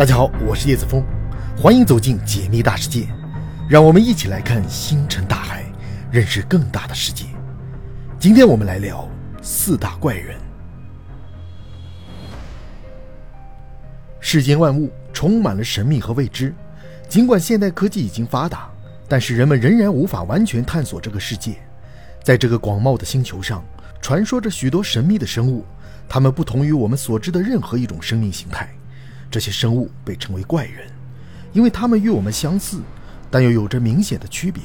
[0.00, 1.04] 大家好，我是叶子峰，
[1.58, 3.06] 欢迎走进解密大世界，
[3.68, 5.62] 让我们一起来看星辰大海，
[6.10, 7.26] 认识更大的世界。
[8.18, 9.06] 今天我们来聊
[9.42, 10.38] 四大怪人。
[14.20, 16.54] 世间万物充满了神秘和未知，
[17.06, 18.70] 尽管现代科技已经发达，
[19.06, 21.56] 但是人们仍然无法完全探索这个世界。
[22.24, 23.62] 在这个广袤的星球上，
[24.00, 25.62] 传说着许多神秘的生物，
[26.08, 28.66] 它们不同于我们所知的任何一种生命形态。
[29.30, 30.90] 这些生物被称为怪人，
[31.52, 32.80] 因为它们与我们相似，
[33.30, 34.62] 但又有着明显的区别。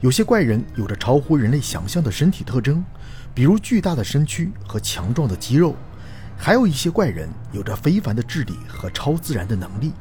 [0.00, 2.84] 有些怪人有着超乎人类想象的身体特征，
[3.34, 5.74] 比如巨大的身躯和强壮的肌肉；
[6.36, 9.92] 还有一些怪人有着非凡的智力和超自然的能力，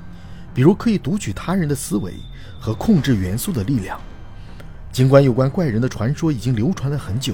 [0.54, 2.13] 比如可以读取他人的思维
[2.59, 3.98] 和控制元素的力量。
[4.91, 7.34] 尽管有关怪人的传说已经流传了很久，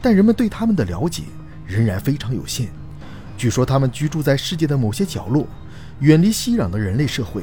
[0.00, 1.24] 但人们对他们的了解
[1.66, 2.68] 仍然非常有限。
[3.36, 5.44] 据说他们居住在世界的某些角落。
[6.00, 7.42] 远离熙攘的人类社会，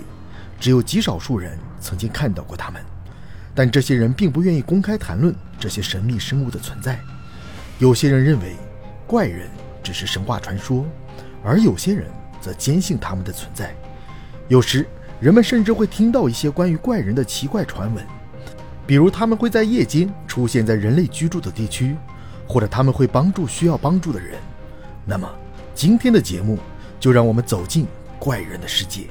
[0.59, 2.81] 只有极少数人曾经看到过他们，
[3.53, 7.00] 但这些人并不愿意公开谈论这些神秘生物的存在。
[7.80, 8.56] 有些人认为
[9.06, 9.50] 怪人
[9.84, 10.86] 只是神话传说，
[11.44, 12.06] 而有些人
[12.39, 13.75] 则坚信他们的存在。
[14.47, 14.88] 有时，
[15.19, 18.06] 人们甚至会听到一些关于怪人的奇怪传闻，
[18.88, 21.97] 比如他们会在夜间出现在人类居住的地区，
[22.47, 24.40] 或者他们会帮助需要帮助的人。
[25.06, 25.30] 那么，
[25.73, 26.58] 今天的节目
[27.02, 27.86] 就让我们走进。
[28.26, 29.04] 怪人的世界，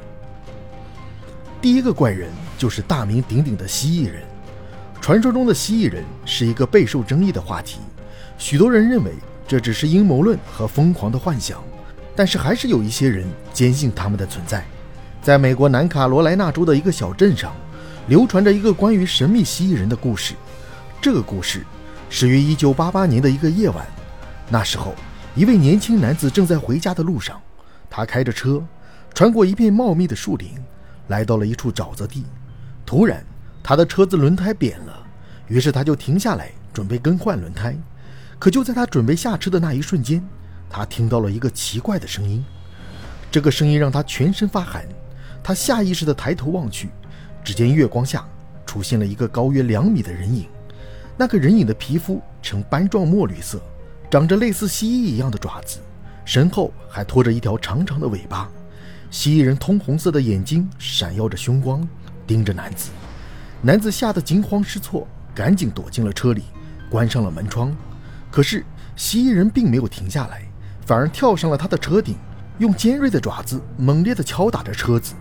[1.63, 4.25] 第一个怪人就是大名鼎鼎的蜥蜴人。
[5.01, 7.79] 传说中的蜥蜴人是一个备受争议的话题，
[8.39, 9.13] 许多人认为
[9.47, 11.63] 这只是阴谋论和疯狂的幻想，
[12.17, 14.65] 但是还是有一些人坚信他们的存在。
[15.23, 17.55] 在美国南卡罗来纳州的一个小镇上，
[18.09, 20.35] 流传着一个关于神秘蜥蜴人的故事。
[21.01, 21.65] 这个故事
[22.11, 23.87] 始于1988年的一个夜晚，
[24.49, 24.93] 那时候
[25.37, 27.41] 一位年轻男子正在回家的路上，
[27.89, 28.61] 他开着车。
[29.15, 30.51] 穿过一片茂密的树林，
[31.07, 32.25] 来到了一处沼泽地。
[32.85, 33.25] 突然，
[33.63, 35.07] 他的车子轮胎扁了，
[35.47, 37.77] 于是他就停下来准备更换轮胎。
[38.41, 40.21] 可就在他准备下车的那一瞬间，
[40.69, 42.45] 他听到了一个奇怪的声音。
[43.31, 44.85] 这个声音让他全身发寒。
[45.45, 46.89] 他下意识地抬头望去，
[47.45, 48.27] 只见月光下
[48.67, 50.47] 出现了一个高约两米的人影。
[51.17, 53.61] 那个人影的皮肤呈斑状墨绿色，
[54.11, 55.79] 长着类似蜥蜴一样的爪子，
[56.25, 58.51] 身后还拖着一条长长的尾巴。
[59.15, 61.89] 蜥蜴人通红色的眼睛闪耀着凶光，
[62.27, 62.91] 盯着男子。
[63.63, 66.43] 男子吓得惊慌失措，赶紧躲进了车里，
[66.91, 67.73] 关上了门窗。
[68.29, 68.67] 可是
[68.97, 70.43] 蜥蜴人并没有停下来，
[70.85, 72.17] 反而跳上了他的车顶，
[72.59, 75.15] 用尖锐的爪子猛烈地敲打着车子。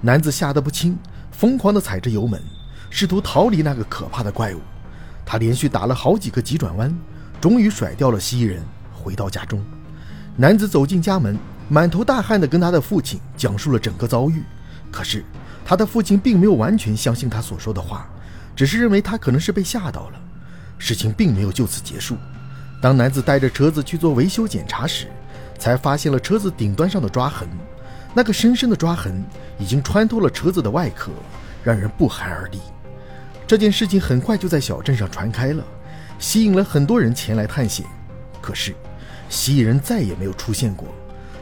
[0.00, 0.98] 男子吓得不轻，
[1.30, 2.40] 疯狂地踩着油门，
[2.88, 4.60] 试图逃离那个可怕的怪物。
[5.26, 6.98] 他连续打了好几个急转弯，
[7.42, 9.62] 终于甩掉了蜥蜴人，回到家中。
[10.34, 11.36] 男子走进家门。
[11.68, 14.42] 满头大汗地跟他的父亲讲述了整个遭遇，
[14.90, 15.24] 可是
[15.64, 18.06] 他的父亲并没有完全相信他所说的话，
[18.54, 20.20] 只是认为他可能是被吓到了。
[20.76, 22.16] 事情并没有就此结束。
[22.82, 25.06] 当男子带着车子去做维修检查时，
[25.58, 27.48] 才发现了车子顶端上的抓痕，
[28.12, 29.24] 那个深深的抓痕
[29.58, 31.10] 已经穿透了车子的外壳，
[31.62, 32.58] 让人不寒而栗。
[33.46, 35.64] 这件事情很快就在小镇上传开了，
[36.18, 37.86] 吸引了很多人前来探险。
[38.42, 38.74] 可是，
[39.30, 40.88] 蜥蜴人再也没有出现过。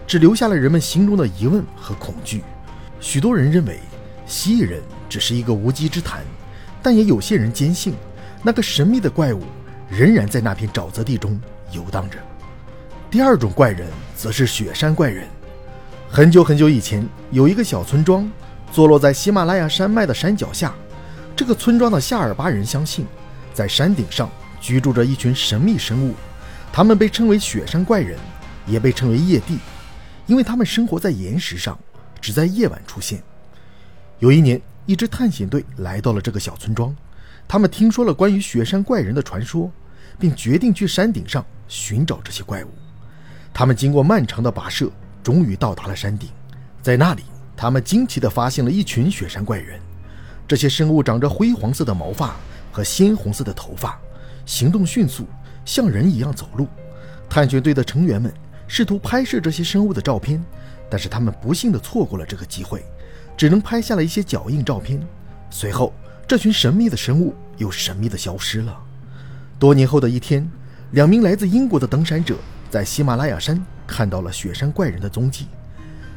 [0.06, 2.42] 只留下了人们心中的疑问和恐惧。
[3.00, 3.80] 许多人认为
[4.26, 6.22] 蜥蜴人只是一个无稽之谈，
[6.82, 7.94] 但也有些人坚信
[8.42, 9.42] 那个神秘的怪物
[9.88, 11.40] 仍然在那片沼泽地中
[11.70, 12.18] 游荡着。
[13.10, 15.26] 第二种怪人则是雪山怪人。
[16.08, 18.30] 很久很久以前，有一个小村庄，
[18.70, 20.74] 坐落在喜马拉雅山脉的山脚下。
[21.34, 23.06] 这个村庄的夏尔巴人相信，
[23.54, 24.30] 在山顶上
[24.60, 26.14] 居住着一群神秘生物，
[26.72, 28.18] 他们被称为雪山怪人，
[28.66, 29.58] 也被称为夜帝。
[30.26, 31.78] 因为他们生活在岩石上，
[32.20, 33.22] 只在夜晚出现。
[34.20, 36.94] 有一年，一支探险队来到了这个小村庄，
[37.48, 39.70] 他们听说了关于雪山怪人的传说，
[40.18, 42.68] 并决定去山顶上寻找这些怪物。
[43.52, 44.90] 他们经过漫长的跋涉，
[45.22, 46.30] 终于到达了山顶。
[46.80, 47.24] 在那里，
[47.56, 49.80] 他们惊奇地发现了一群雪山怪人。
[50.46, 52.36] 这些生物长着灰黄色的毛发
[52.70, 54.00] 和鲜红色的头发，
[54.46, 55.26] 行动迅速，
[55.64, 56.68] 像人一样走路。
[57.28, 58.32] 探险队的成员们。
[58.74, 60.42] 试图拍摄这些生物的照片，
[60.88, 62.82] 但是他们不幸地错过了这个机会，
[63.36, 64.98] 只能拍下了一些脚印照片。
[65.50, 65.92] 随后，
[66.26, 68.74] 这群神秘的生物又神秘地消失了。
[69.58, 70.50] 多年后的一天，
[70.92, 72.38] 两名来自英国的登山者
[72.70, 75.48] 在喜马拉雅山看到了雪山怪人的踪迹。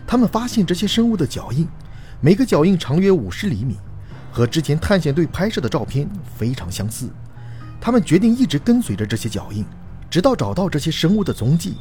[0.08, 1.68] 他们发现这些生物的脚印，
[2.22, 3.76] 每个脚印长约五十厘米，
[4.32, 7.10] 和之前探险队拍摄的照片非常相似。
[7.82, 9.66] 他们决定一直跟随着这些脚印，
[10.10, 11.76] 直到找到这些生物的踪迹。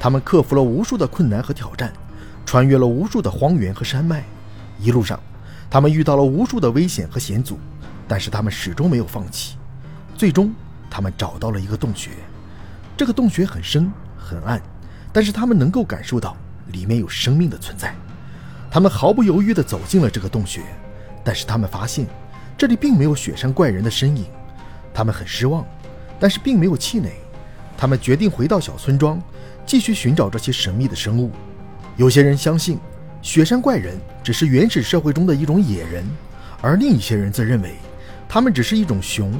[0.00, 1.92] 他们克服了无数的困难和挑战，
[2.46, 4.22] 穿越了无数的荒原和山脉，
[4.78, 5.18] 一路上，
[5.68, 7.58] 他们遇到了无数的危险和险阻，
[8.06, 9.56] 但是他们始终没有放弃。
[10.16, 10.52] 最终，
[10.88, 12.10] 他们找到了一个洞穴。
[12.96, 14.60] 这个洞穴很深很暗，
[15.12, 16.36] 但是他们能够感受到
[16.72, 17.94] 里面有生命的存在。
[18.70, 20.62] 他们毫不犹豫地走进了这个洞穴，
[21.24, 22.06] 但是他们发现
[22.56, 24.26] 这里并没有雪山怪人的身影。
[24.92, 25.64] 他们很失望，
[26.18, 27.12] 但是并没有气馁。
[27.76, 29.22] 他们决定回到小村庄，
[29.68, 31.30] 继续寻找这些神秘的生物。
[31.98, 32.78] 有些人相信
[33.20, 36.02] 雪山怪人只是原始社会中的一种野人，
[36.62, 37.74] 而另一些人则认为
[38.26, 39.30] 他们只是一种熊。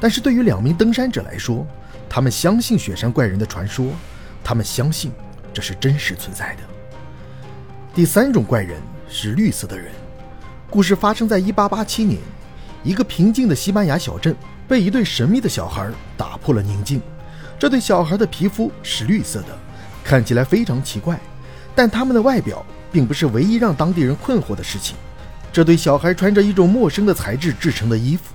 [0.00, 1.64] 但是对于两名登山者来说，
[2.08, 3.92] 他们相信雪山怪人的传说，
[4.42, 5.12] 他们相信
[5.54, 6.62] 这是真实存在的。
[7.94, 9.92] 第三种怪人是绿色的人。
[10.68, 12.18] 故事发生在1887年，
[12.82, 14.34] 一个平静的西班牙小镇
[14.66, 17.00] 被一对神秘的小孩打破了宁静。
[17.60, 19.58] 这对小孩的皮肤是绿色的，
[20.08, 21.20] 看起来非常奇怪，
[21.74, 24.96] 但他们的外表并不是唯一让当地人困惑的事情。
[25.52, 28.34] 这对小孩穿着一种陌生的材质制成的衣服。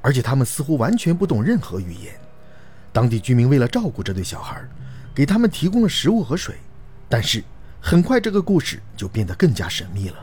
[0.00, 2.14] 而且他们似乎完全不懂任何语言。
[2.92, 4.62] 当地居民为了照顾这对小孩，
[5.12, 6.54] 给他们提供了食物和水。
[7.08, 7.42] 但是
[7.80, 10.16] 很快，这个故事就变得更加神秘了。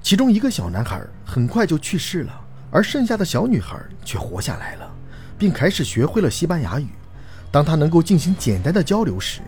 [0.00, 2.40] 其中一个小男孩很快就去世了，
[2.70, 4.88] 而剩下的小女孩却活下来了，
[5.36, 6.86] 并开始学会了西班牙语。
[7.50, 9.40] 当他能够进行简单的交流时，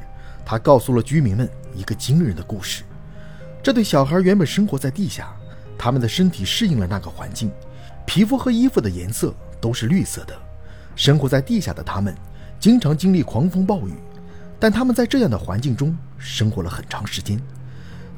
[0.51, 2.83] 他告诉了居民们一个惊人的故事：
[3.63, 5.33] 这对小孩原本生活在地下，
[5.79, 7.53] 他们的身体适应了那个环境，
[8.05, 9.33] 皮肤和衣服的颜色。
[9.61, 10.35] 都是绿色的。
[10.97, 12.13] 生活在地下的他们，
[12.59, 13.93] 经常经历狂风暴雨，
[14.59, 17.41] 但他们在这样的环境中生活了很长时间。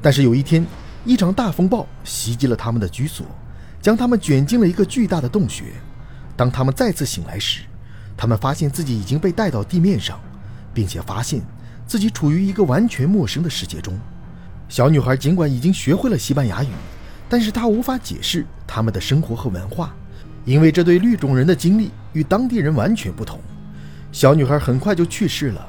[0.01, 0.65] 但是有一天，
[1.05, 3.27] 一场大风暴袭击了他们的居所，
[3.79, 5.65] 将他们卷进了一个巨大的洞穴。
[6.35, 7.61] 当他们再次醒来时，
[8.17, 10.19] 他们发现自己已经被带到地面上，
[10.73, 11.41] 并且发现
[11.85, 13.97] 自己处于一个完全陌生的世界中。
[14.69, 16.69] 小女孩尽管已经学会了西班牙语，
[17.29, 19.93] 但是她无法解释他们的生活和文化。
[20.45, 23.39] 因为这对绿种人的经历与当地人完全不同，
[24.11, 25.65] 小女孩很快就去世了，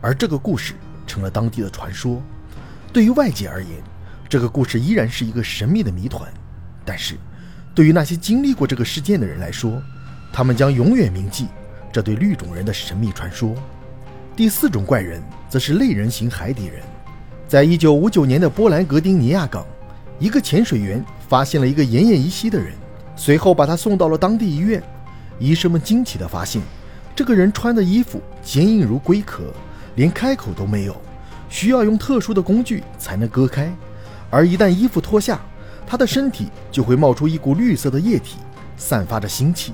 [0.00, 0.74] 而这个故事
[1.06, 2.20] 成了当地的传说。
[2.92, 3.70] 对于外界而言，
[4.28, 6.28] 这个故事依然是一个神秘的谜团，
[6.84, 7.14] 但是，
[7.72, 9.80] 对于那些经历过这个事件的人来说，
[10.32, 11.46] 他们将永远铭记
[11.92, 13.54] 这对绿种人的神秘传说。
[14.36, 16.82] 第四种怪人则是类人型海底人。
[17.48, 19.64] 在一九五九年的波兰格丁尼亚港，
[20.18, 22.74] 一个潜水员发现了一个奄奄一息的人。
[23.16, 24.82] 随后把他送到了当地医院，
[25.38, 26.60] 医生们惊奇地发现，
[27.14, 29.44] 这个人穿的衣服坚硬如龟壳，
[29.94, 30.94] 连开口都没有，
[31.48, 33.72] 需要用特殊的工具才能割开。
[34.28, 35.40] 而一旦衣服脱下，
[35.86, 38.36] 他的身体就会冒出一股绿色的液体，
[38.76, 39.72] 散发着腥气。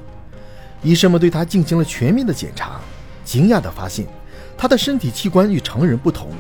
[0.84, 2.80] 医生们对他进行了全面的检查，
[3.24, 4.06] 惊讶地发现，
[4.62, 6.30] 他的身体器官与常人不同，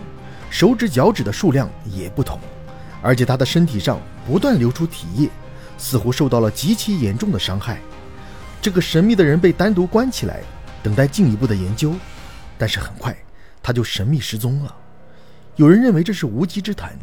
[0.48, 2.38] 手指、脚趾的数量也不同，
[3.02, 5.28] 而且他的身体上不断流出体液。
[5.76, 7.80] 似乎受到了极其严重的伤害。
[8.60, 10.40] 这个神秘的人被单独关起来，
[10.84, 11.96] 等待进一步的研究。
[12.56, 13.12] 但是很快，
[13.60, 14.72] 他就神秘失踪了。
[15.56, 16.96] 有人认为这是无稽之谈，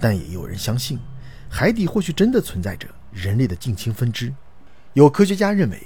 [0.00, 0.98] 但也有人相信，
[1.48, 4.34] 海底或许真的存在着人类的近亲分支。
[4.94, 5.80] 有科学家认为，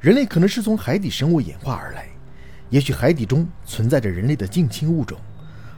[0.00, 2.08] 人类可能是从海底生物演化而来。
[2.72, 5.18] 也许海底中存在着人类的近亲物种，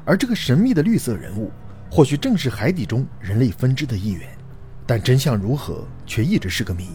[0.05, 1.51] 而这个神秘的绿色人物，
[1.91, 4.29] 或许正是海底中人类分支的一员。
[4.87, 6.91] 但真相如何，却一直是个谜。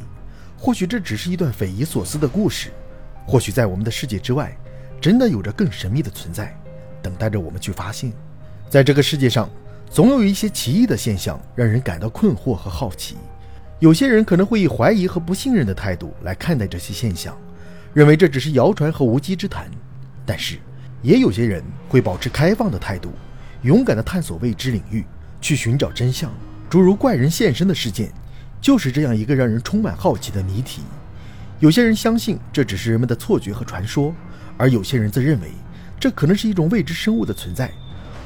[0.57, 2.69] 或许这只是一段匪夷所思的故事，
[3.27, 4.57] 或许在我们的世界之外，
[5.01, 6.57] 真的有着更神秘的存在，
[7.01, 8.13] 等待着我们去发现。
[8.69, 9.49] 在这个世界上，
[9.89, 13.17] 总有一些奇异的现象让人感到困惑和好奇。
[13.79, 17.37] 有些人可能会以怀疑和不信任的态度来看待这些现象，
[17.93, 19.69] 认为这只是谣传和无稽之谈。
[20.29, 20.59] 但是，
[21.01, 23.11] 也有些人会保持开放的态度，
[23.63, 25.03] 勇敢地探索未知领域，
[25.41, 26.31] 去寻找真相。
[26.69, 28.13] 诸如怪人现身的事件，
[28.61, 30.83] 就是这样一个让人充满好奇的谜题。
[31.59, 34.13] 有些人相信这只是人们的错觉和传说，
[34.55, 35.47] 而有些人则认为
[35.99, 37.71] 这可能是一种未知生物的存在。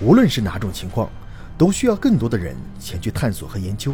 [0.01, 1.09] 无论是哪种情况，
[1.57, 3.93] 都需要更多的人前去探索和研究。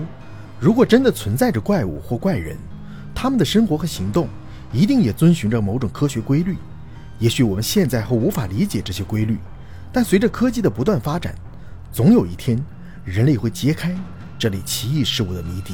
[0.60, 2.58] 如果真的存在着怪物或怪人，
[3.14, 4.28] 他们的生活和行动
[4.74, 6.58] 一定也遵循着某种科学规律。
[7.20, 9.38] 也许我们现在还无法理解这些规律，
[9.92, 11.36] 但随着科技的不断发展，
[11.92, 12.58] 总有一天，
[13.04, 13.94] 人类会揭开。
[14.38, 15.74] 这里奇异事物的谜底。